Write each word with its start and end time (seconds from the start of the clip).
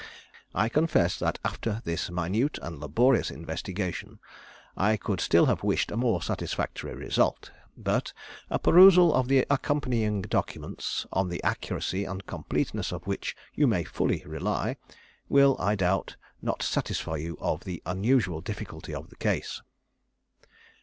I 0.55 0.67
confess 0.67 1.19
that 1.19 1.37
after 1.45 1.83
this 1.85 2.09
minute 2.09 2.57
and 2.63 2.79
laborious 2.79 3.29
investigation 3.29 4.17
I 4.75 4.97
could 4.97 5.21
still 5.21 5.45
have 5.45 5.61
wished 5.61 5.91
a 5.91 5.95
more 5.95 6.23
satisfactory 6.23 6.95
result, 6.95 7.51
but 7.77 8.11
a 8.49 8.57
perusal 8.57 9.13
of 9.13 9.27
the 9.27 9.45
accompanying 9.47 10.23
documents, 10.23 11.05
on 11.13 11.29
the 11.29 11.43
accuracy 11.43 12.03
and 12.05 12.25
completeness 12.25 12.91
of 12.91 13.05
which 13.05 13.35
you 13.53 13.67
may 13.67 13.83
fully 13.83 14.23
rely, 14.25 14.77
will 15.29 15.55
I 15.59 15.75
doubt 15.75 16.15
not 16.41 16.63
satisfy 16.63 17.17
you 17.17 17.37
of 17.39 17.63
the 17.63 17.83
unusual 17.85 18.41
difficulty 18.41 18.95
of 18.95 19.11
the 19.11 19.17
case. 19.17 19.61